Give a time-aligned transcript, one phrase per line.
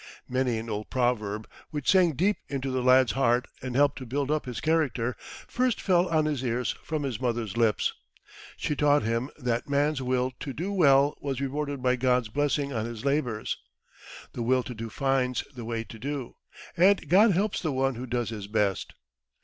[0.27, 4.31] Many an old proverb, which sank deep into the lad's heart and helped to build
[4.31, 5.15] up his character,
[5.47, 7.93] first fell on his ears from his mother's lips.
[8.57, 12.85] She taught him that man's will to do well was rewarded by God's blessing on
[12.87, 13.59] his labours.
[14.33, 16.35] The will to do finds the way to do,
[16.75, 18.93] and God helps the one who does his best.